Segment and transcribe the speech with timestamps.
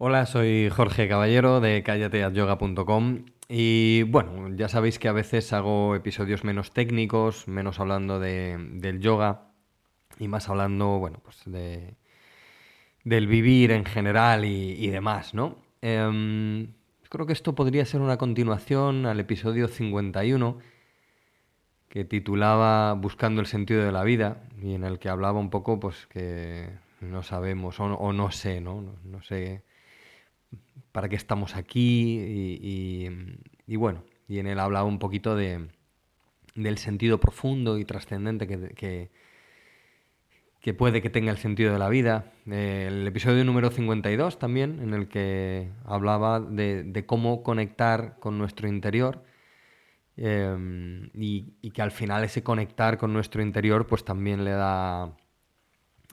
[0.00, 6.44] Hola, soy Jorge Caballero de callateatyoga.com y bueno, ya sabéis que a veces hago episodios
[6.44, 9.50] menos técnicos, menos hablando de, del yoga
[10.20, 11.96] y más hablando, bueno, pues de,
[13.02, 15.56] del vivir en general y, demás, ¿no?
[15.82, 16.74] Em,
[17.08, 20.58] creo que esto podría ser una continuación al episodio 51
[21.88, 25.80] que titulaba Buscando el sentido de la vida y en el que hablaba un poco
[25.80, 28.60] pues que no sabemos o, no sé.
[28.60, 29.64] No, no sé
[30.98, 32.18] para qué estamos aquí
[33.66, 35.68] y, bueno, y en él hablaba un poquito de,
[36.54, 39.10] del sentido profundo y trascendente que,
[40.60, 42.32] que, puede que tenga el sentido de la vida.
[42.46, 49.24] el episodio número 52 también, en el que hablaba de, cómo conectar con nuestro interior.
[50.16, 55.16] Em, y, que al final ese conectar con nuestro interior pues también le da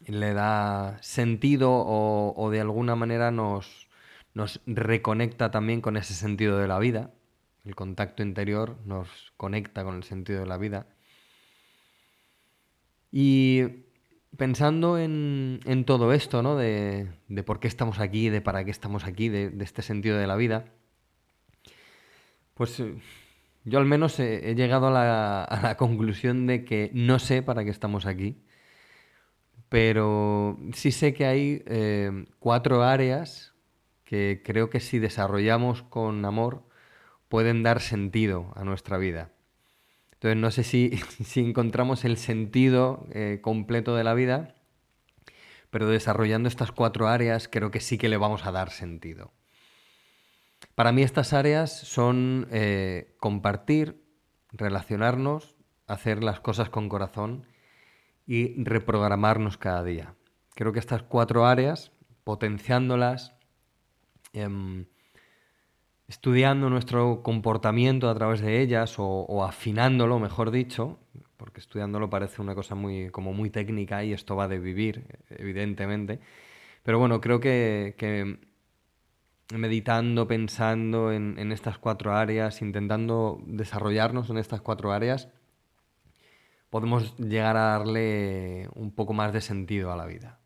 [0.06, 3.86] le da sentido o de alguna manera nos,
[4.36, 7.12] nos reconecta también con ese sentido de la vida.
[7.64, 10.88] El contacto interior nos conecta con el sentido de la vida.
[13.12, 13.64] Y
[14.38, 16.58] pensando en, todo esto, ¿no?
[16.58, 17.08] De,
[17.46, 20.66] por qué estamos aquí, de para qué estamos aquí, de, este sentido de la vida,
[22.56, 22.96] pues eh,
[23.64, 28.06] yo al menos he, llegado a la, conclusión de que no sé para qué estamos
[28.06, 28.44] aquí,
[29.70, 33.55] pero sí sé que hay eh, cuatro áreas
[34.06, 36.64] que creo que si desarrollamos con amor
[37.28, 39.32] pueden dar sentido a nuestra vida.
[40.14, 44.56] Entonces no sé si, si encontramos el sentido eh, completo de la vida,
[45.70, 49.34] pero desarrollando estas cuatro áreas creo que sí que le vamos a dar sentido.
[50.76, 54.04] Para mí estas áreas son eh, compartir,
[54.52, 55.56] relacionarnos,
[55.88, 57.46] hacer las cosas con corazón
[58.26, 60.16] y reprogramarnos cada día.
[60.56, 61.92] Creo que estas cuatro áreas,
[62.24, 63.35] potenciándolas,
[64.36, 64.86] Em,
[66.08, 71.00] estudiando nuestro comportamiento a través de ellas o, afinándolo, mejor dicho,
[71.38, 76.20] porque estudiándolo parece una cosa muy, como muy técnica y esto va de vivir, evidentemente.
[76.84, 78.40] Pero bueno, creo que,
[79.54, 85.30] meditando, pensando en, en, estas cuatro áreas, intentando desarrollarnos en estas cuatro áreas,
[86.70, 90.40] podemos llegar a darle un poco más de sentido a la vida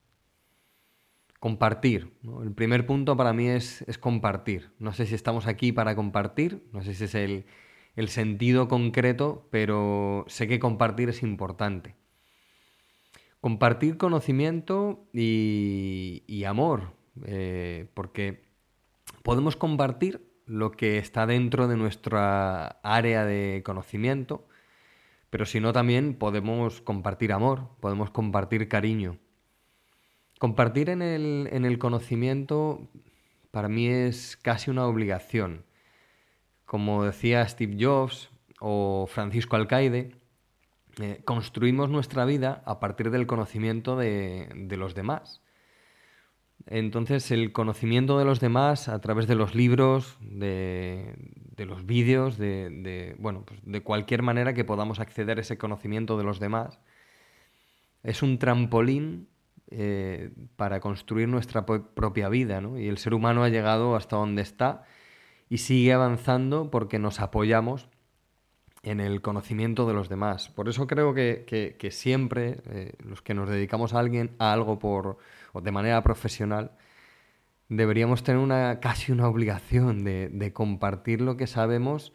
[1.39, 2.11] compartir.
[2.43, 4.71] El primer punto para mí es, compartir.
[4.79, 7.45] No sé si estamos aquí para compartir, no sé si es el,
[8.07, 11.95] sentido concreto, pero sé que compartir es importante.
[13.41, 16.93] Compartir conocimiento y, amor,
[17.25, 18.43] eh, porque
[19.23, 24.47] podemos compartir lo que está dentro de nuestra área de conocimiento,
[25.29, 29.19] pero si no también podemos compartir amor, podemos compartir cariño.
[30.39, 32.87] Compartir en el, conocimiento
[33.51, 35.65] para mí es casi una obligación.
[36.65, 38.29] Como decía Steve Jobs
[38.61, 40.15] o Francisco Alcaide,
[41.01, 45.41] eh, construimos nuestra vida a partir del conocimiento de, los demás.
[46.67, 51.15] Entonces, el conocimiento de los demás a través de los libros, de,
[51.57, 56.23] los vídeos, de, bueno, pues de cualquier manera que podamos acceder a ese conocimiento de
[56.23, 56.79] los demás,
[58.03, 59.27] es un trampolín
[59.71, 62.59] eh, para construir nuestra propia vida.
[62.59, 62.79] ¿no?
[62.79, 64.83] Y el ser humano ha llegado hasta donde está
[65.47, 67.89] y sigue avanzando porque nos apoyamos
[68.83, 70.49] en el conocimiento de los demás.
[70.49, 75.17] Por eso creo que, siempre eh, los que nos dedicamos a alguien a algo por
[75.53, 76.71] o de manera profesional
[77.67, 82.13] deberíamos tener una casi una obligación de, compartir lo que sabemos,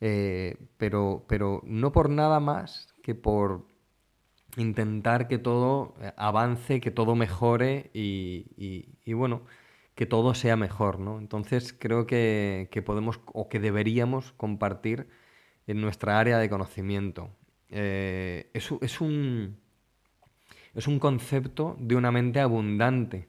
[0.00, 3.66] eh, pero, pero no por nada más que por
[4.56, 9.42] intentar que todo eh, avance, que todo mejore y, bueno,
[9.94, 11.18] que todo sea mejor, ¿no?
[11.18, 15.08] Entonces creo que, podemos o que deberíamos compartir
[15.66, 17.30] en nuestra área de conocimiento.
[17.70, 18.70] Eh, es,
[19.00, 19.56] un,
[20.74, 23.28] es un concepto de una mente abundante.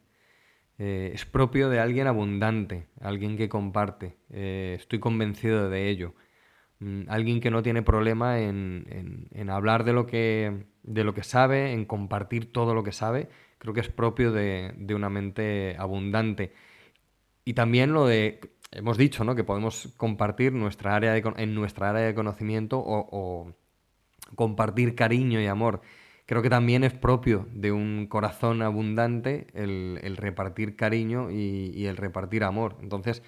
[0.79, 4.17] Eh, es propio de alguien abundante, alguien que comparte.
[4.29, 6.13] estoy convencido de ello.
[6.83, 11.71] Mm, alguien que no tiene problema en, hablar de lo, que, de lo que sabe,
[11.71, 16.51] en compartir todo lo que sabe, creo que es propio de, una mente abundante.
[17.45, 18.41] Y también lo de,
[18.71, 19.35] hemos dicho, ¿no?
[19.35, 23.53] que podemos compartir nuestra área en nuestra área de conocimiento o,
[24.35, 25.81] compartir cariño y amor.
[26.25, 32.43] Creo que también es propio de un corazón abundante el, repartir cariño y el repartir
[32.43, 32.77] amor.
[32.81, 33.23] Entonces,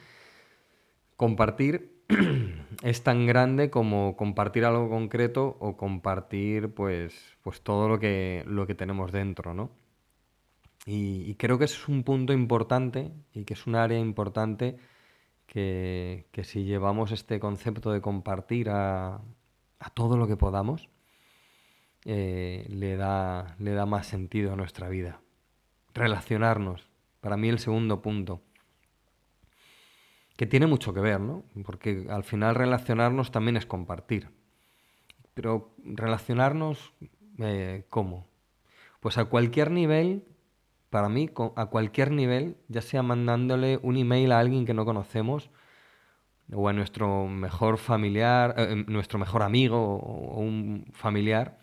[1.15, 1.94] compartir
[2.83, 8.67] es tan grande como compartir algo concreto o compartir pues, pues todo lo que, lo
[8.67, 9.71] que tenemos dentro, ¿no?
[10.85, 14.77] Y, creo que es un punto importante y que es un área importante
[15.47, 19.21] que, si llevamos este concepto de compartir a,
[19.95, 20.89] todo lo que podamos,
[22.05, 25.21] eh, le, da, le da más sentido a nuestra vida.
[25.93, 26.87] Relacionarnos,
[27.19, 28.41] para mí el segundo punto,
[30.35, 31.43] que tiene mucho que ver, ¿no?
[31.65, 34.29] Porque al final relacionarnos también es compartir.
[35.33, 36.93] Pero relacionarnos,
[37.39, 38.27] eh, ¿cómo?
[38.99, 40.23] Pues a cualquier nivel
[40.89, 45.49] para mí, a cualquier nivel, ya sea mandándole un email a alguien que no conocemos,
[46.53, 51.57] o a nuestro mejor familiar, eh, em, nuestro mejor amigo o, un familiar,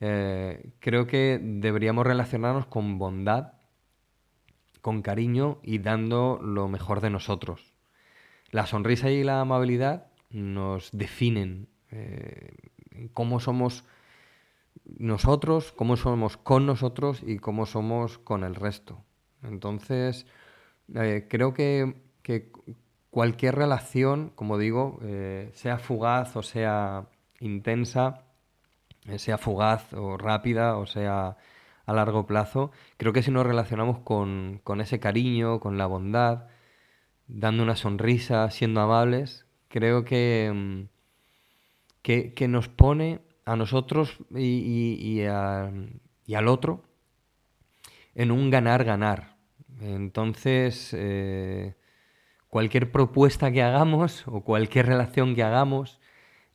[0.00, 3.52] eh, creo que deberíamos relacionarnos con bondad,
[4.80, 7.71] con cariño y dando lo mejor de nosotros.
[8.52, 12.54] La sonrisa y la amabilidad nos definen eh,
[13.12, 13.84] cómo somos
[14.84, 19.02] nosotros, cómo somos con nosotros y cómo somos con el resto.
[19.42, 20.26] Entonces,
[20.94, 21.94] eh, creo que,
[23.10, 27.06] cualquier relación, como digo, eh, sea fugaz o sea
[27.40, 28.22] intensa,
[29.16, 31.36] sea fugaz o rápida o sea
[31.86, 36.46] a largo plazo, creo que si nos relacionamos con, ese cariño, con la bondad,
[37.34, 40.82] dando una sonrisa, siendo amables, creo que, mm,
[42.02, 46.84] que nos pone a nosotros y, al otro
[48.14, 49.36] en un ganar-ganar.
[49.80, 51.74] Entonces, eh,
[52.48, 56.00] cualquier propuesta que hagamos o cualquier relación que hagamos,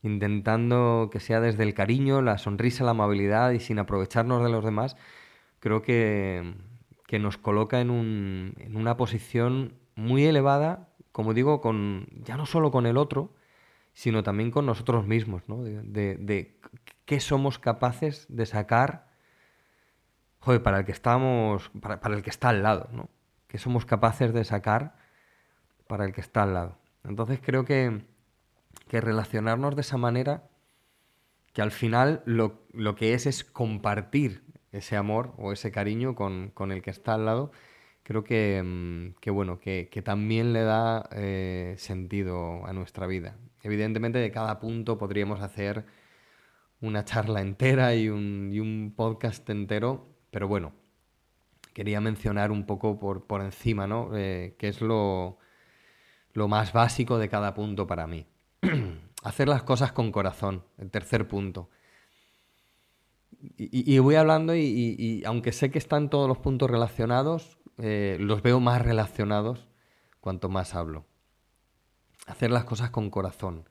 [0.03, 4.63] intentando que sea desde el cariño, la sonrisa, la amabilidad y sin aprovecharnos de los
[4.63, 4.95] demás,
[5.59, 6.53] creo que,
[7.07, 12.45] que nos coloca en, un, en, una posición muy elevada, como digo, con, ya no
[12.45, 13.33] solo con el otro,
[13.93, 15.63] sino también con nosotros mismos, ¿no?
[15.63, 16.57] De,
[17.03, 19.07] qué somos capaces de sacar,
[20.39, 23.09] joder, para el que estamos, para, el que está al lado, ¿no?
[23.47, 24.95] ¿Qué somos capaces de sacar
[25.87, 26.77] para el que está al lado?
[27.03, 28.05] Entonces creo que,
[28.87, 30.47] que relacionarnos de esa manera,
[31.53, 36.83] que al final lo, que es es compartir ese amor o ese cariño con, el
[36.83, 37.51] que está al lado,
[38.07, 43.35] creo que, mm, bueno, que, también le da eh, sentido a nuestra vida.
[43.63, 45.85] Evidentemente de cada punto podríamos hacer
[46.79, 50.71] una charla entera y un, podcast entero, pero bueno,
[51.73, 54.11] quería mencionar un poco por, por encima, ¿no?
[54.15, 55.37] Eh, que es lo,
[56.31, 58.25] lo más básico de cada punto para mí.
[59.23, 61.69] hacer las cosas con corazón, el tercer punto.
[63.57, 68.59] Y, voy hablando y, aunque sé que están todos los puntos relacionados, eh, los veo
[68.59, 69.67] más relacionados
[70.19, 71.05] cuanto más hablo
[72.27, 73.67] hacer las cosas con corazón.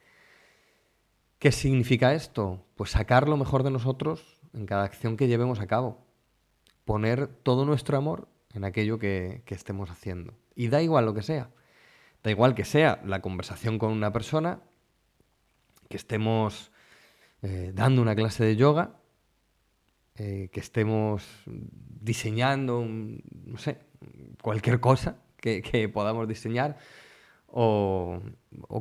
[1.38, 2.66] ¿Qué significa esto?
[2.74, 6.04] Pues sacar lo mejor de nosotros en cada acción que llevemos a cabo.
[6.84, 10.34] Poner todo nuestro amor en aquello que, estemos haciendo.
[10.54, 11.50] Y da igual lo que sea.
[12.24, 14.60] Da igual que sea la conversación con una persona,
[15.90, 16.72] que estemos
[17.42, 18.96] eh, dando una clase de yoga,
[20.16, 23.78] eh, que estemos diseñando, no sé,
[24.42, 26.76] cualquier cosa que podamos diseñar,
[27.48, 28.20] o,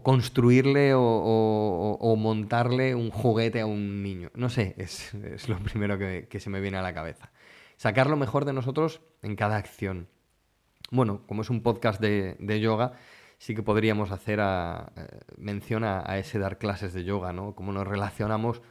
[0.03, 4.31] construirle o, montarle un juguete a un niño.
[4.33, 5.13] No sé, es,
[5.47, 7.31] lo primero que, se me viene a la cabeza.
[7.77, 10.07] Sacar lo mejor de nosotros en cada acción.
[10.91, 12.93] Bueno, como es un podcast de, yoga,
[13.37, 17.55] sí que podríamos hacer a, eh, mención a, ese dar clases de yoga, ¿no?
[17.55, 18.61] Cómo nos relacionamos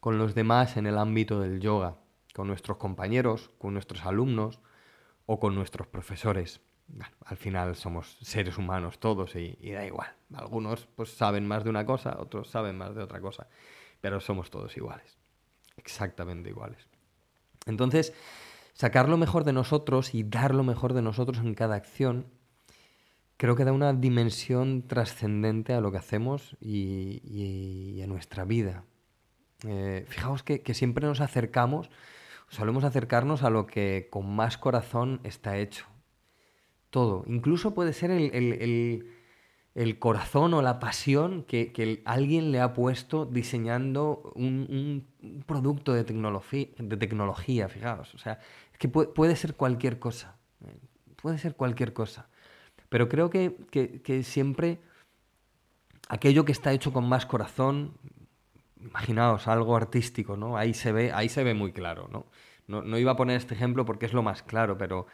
[0.00, 1.96] con los demás en el ámbito del yoga,
[2.34, 4.60] con nuestros compañeros, con nuestros alumnos
[5.26, 6.60] o con nuestros profesores
[7.24, 10.14] al final somos seres humanos todos y, da igual.
[10.34, 13.48] Algunos pues saben más de una cosa, otros saben más de otra cosa,
[14.00, 15.16] pero somos todos iguales,
[15.76, 16.88] exactamente iguales.
[17.66, 18.12] Entonces,
[18.74, 22.26] sacar lo mejor de nosotros y dar lo mejor de nosotros en cada acción,
[23.36, 28.84] creo que da una dimensión trascendente a lo que hacemos y, a nuestra vida.
[29.66, 31.88] Eh, fijaos que, que siempre nos acercamos,
[32.48, 35.86] solemos acercarnos a lo que con más corazón está hecho
[36.94, 37.24] todo.
[37.26, 45.04] Incluso puede ser el, corazón o la pasión que, alguien le ha puesto diseñando un,
[45.44, 48.14] producto de tecnología, de tecnología, fijaos.
[48.14, 48.38] O sea,
[48.72, 50.36] es que puede, ser cualquier cosa.
[50.64, 50.78] Eh,
[51.20, 52.28] puede ser cualquier cosa.
[52.88, 54.78] Pero creo que, siempre
[56.08, 57.94] aquello que está hecho con más corazón,
[58.84, 60.56] imaginaos, algo artístico, ¿no?
[60.56, 62.26] Ahí se ve, ahí se ve muy claro, ¿no?
[62.66, 65.06] No, no iba a poner este ejemplo porque es lo más claro, pero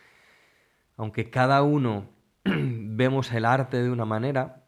[0.97, 2.09] aunque cada uno
[2.45, 4.65] vemos el arte de una manera,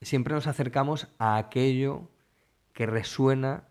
[0.00, 2.10] siempre nos acercamos a aquello
[2.72, 3.64] que resuena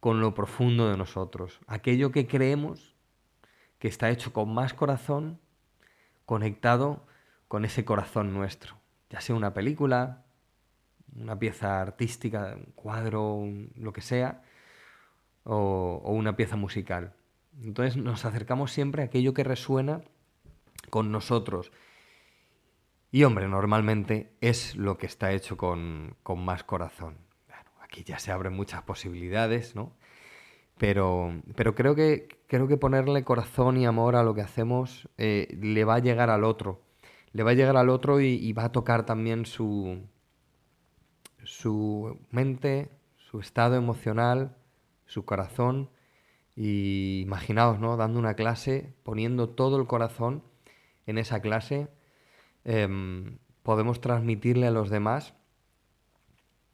[0.00, 2.94] con lo profundo de nosotros, aquello que creemos
[3.78, 5.40] que está hecho con más corazón,
[6.24, 7.06] conectado
[7.48, 8.76] con ese corazón nuestro,
[9.10, 10.25] ya sea una película,
[11.14, 13.44] una pieza artística, un cuadro,
[13.76, 14.42] lo que sea,
[15.44, 17.14] o, una pieza musical.
[17.62, 20.02] Entonces nos acercamos siempre a aquello que resuena
[20.90, 21.72] con nosotros.
[23.10, 27.16] Y hombre, normalmente es lo que está hecho con, con más corazón.
[27.80, 29.92] Aquí ya se abren muchas posibilidades, ¿no?
[30.76, 35.56] Pero, pero creo, que, creo que ponerle corazón y amor a lo que hacemos eh,
[35.58, 36.82] le va a llegar al otro.
[37.32, 40.02] Le va a llegar al otro y va a tocar también su,
[41.46, 44.56] su mente, su estado emocional,
[45.06, 45.90] su corazón.
[46.54, 47.96] Y imaginaos, ¿no?
[47.96, 50.42] Dando una clase, poniendo todo el corazón
[51.06, 51.88] en esa clase,
[52.64, 55.34] em, podemos transmitirle a los demás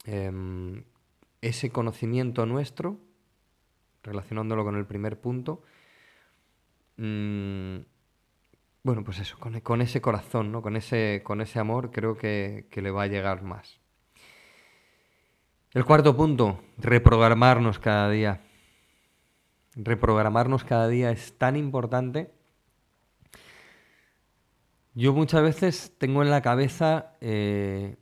[0.05, 0.85] em,
[1.41, 2.99] ese conocimiento nuestro,
[4.03, 5.63] relacionándolo con el primer punto.
[6.97, 7.79] Mm,
[8.85, 10.63] bueno, pues eso, con, ese corazón, ¿no?
[10.63, 13.82] con, ese, con ese amor, creo que, que le va a llegar más.
[15.75, 18.43] El cuarto punto, reprogramarnos cada día.
[19.75, 22.31] Reprogramarnos cada día es tan importante.
[24.93, 27.97] Yo muchas veces tengo en la cabeza eh,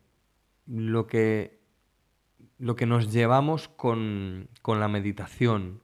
[0.67, 1.61] lo, que,
[2.59, 5.81] lo que nos llevamos con, con la meditación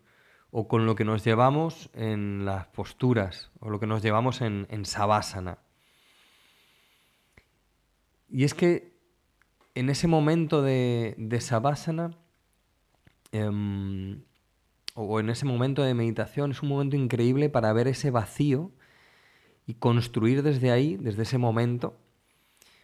[0.50, 4.66] o con lo que nos llevamos en las posturas o lo que nos llevamos en,
[4.70, 5.58] en Savasana.
[8.28, 8.95] Y es que
[9.76, 11.36] en ese momento de, de
[13.32, 14.22] em,
[14.94, 18.72] o en ese momento de meditación, es un momento increíble para ver ese vacío
[19.66, 21.98] y construir desde ahí, desde ese momento,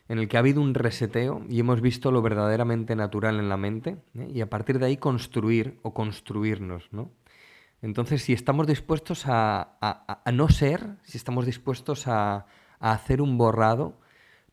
[0.07, 3.57] en el que ha habido un reseteo y hemos visto lo verdaderamente natural en la
[3.57, 4.29] mente, ¿eh?
[4.31, 7.11] y a partir de ahí construir o construirnos, ¿no?
[7.81, 12.47] Entonces, si estamos dispuestos a, a, no ser, si estamos dispuestos a,
[12.79, 13.99] a hacer un borrado,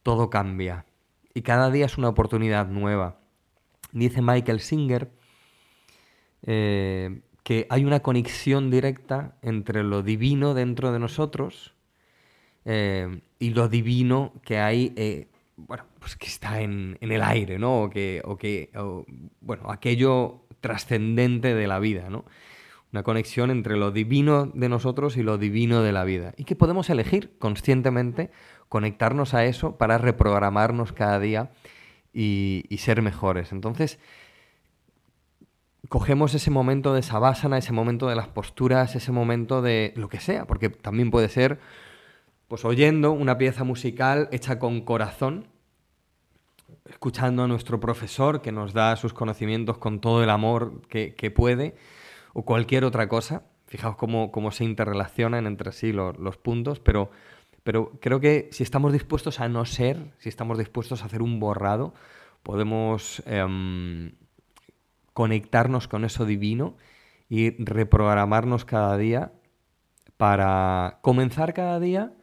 [0.01, 0.85] todo cambia
[1.33, 3.19] y cada día es una oportunidad nueva.
[3.91, 5.11] Dice Michael Singer
[6.43, 11.73] eh, que hay una conexión directa entre lo divino dentro de nosotros
[12.65, 17.83] eh, y lo divino que hay, eh, bueno, pues que está en, el aire, ¿no?
[17.83, 18.69] O que, o que
[19.41, 22.25] bueno, aquello trascendente de la vida, ¿no?
[22.91, 26.33] Una conexión entre lo divino de nosotros y lo divino de la vida.
[26.37, 28.31] Y que podemos elegir conscientemente
[28.69, 31.51] conectarnos a eso para reprogramarnos cada día
[32.13, 33.51] y, ser mejores.
[33.51, 33.99] Entonces,
[35.89, 40.19] cogemos ese momento de sabásana, ese momento de las posturas, ese momento de lo que
[40.19, 41.59] sea, porque también puede ser
[42.47, 45.47] pues oyendo una pieza musical hecha con corazón,
[46.85, 51.75] escuchando a nuestro profesor que nos da sus conocimientos con todo el amor que, puede,
[52.33, 53.43] o cualquier otra cosa.
[53.67, 57.11] Fijaos cómo, se interrelacionan entre sí los puntos, pero
[57.63, 61.39] pero creo que si estamos dispuestos a no ser, si estamos dispuestos a hacer un
[61.39, 61.93] borrado,
[62.43, 64.13] podemos em,
[65.13, 66.77] conectarnos con eso divino
[67.27, 69.33] y reprogramarnos cada día
[70.17, 72.13] para comenzar cada día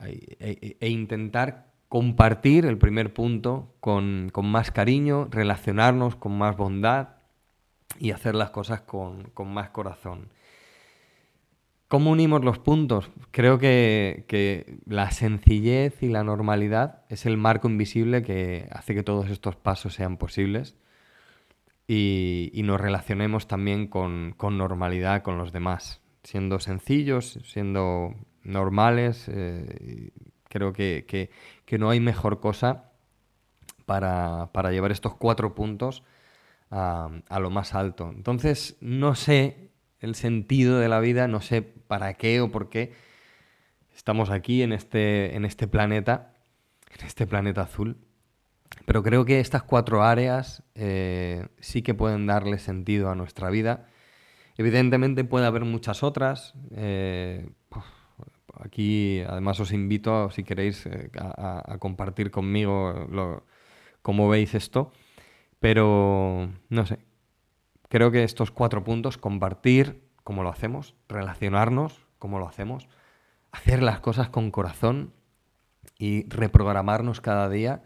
[0.00, 7.16] e, e, e intentar compartir el primer punto con, más cariño, relacionarnos con más bondad
[7.98, 10.28] y hacer las cosas con más corazón.
[11.88, 13.10] ¿Cómo unimos los puntos?
[13.30, 19.30] Creo que, la sencillez y la normalidad es el marco invisible que hace que todos
[19.30, 20.76] estos pasos sean posibles
[21.86, 29.28] y, nos relacionemos también con, normalidad con los demás, siendo sencillos, siendo normales.
[29.28, 30.10] Eh,
[30.48, 31.30] creo que,
[31.78, 32.90] no hay mejor cosa
[33.84, 36.02] para, llevar estos cuatro puntos
[36.72, 38.10] a, a lo más alto.
[38.12, 39.65] Entonces, no sé
[40.00, 42.92] el sentido de la vida, no sé para qué o por qué
[43.94, 46.34] estamos aquí en este, en este planeta,
[46.98, 47.96] en este planeta azul.
[48.84, 53.86] Pero creo que estas cuatro áreas eh, sí que pueden darle sentido a nuestra vida.
[54.58, 56.54] Evidentemente puede haber muchas otras.
[56.74, 57.48] Eh,
[58.54, 63.08] aquí además os invito, si queréis, eh, a, compartir conmigo
[64.02, 64.92] cómo veis esto.
[65.58, 66.98] Pero no sé,
[67.88, 72.88] creo que estos cuatro puntos, compartir cómo lo hacemos, relacionarnos cómo lo hacemos,
[73.52, 75.12] hacer las cosas con corazón
[75.98, 77.82] y reprogramarnos cada día,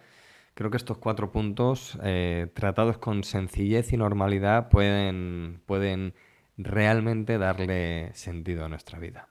[0.55, 6.15] creo que estos cuatro puntos eh, tratados con sencillez y normalidad pueden, pueden
[6.57, 9.29] realmente darle sentido a nuestra vida.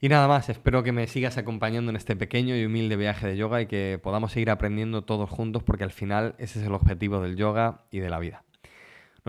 [0.00, 3.36] Y nada más, espero que me sigas acompañando en este pequeño y humilde viaje de
[3.36, 7.20] yoga y que podamos seguir aprendiendo todos juntos porque al final ese es el objetivo
[7.20, 8.44] del yoga y de la vida.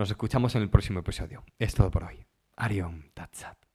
[0.00, 1.44] Nos escuchamos en el próximo episodio.
[1.58, 2.24] Es todo por hoy.
[2.56, 3.69] Arion Tatsat.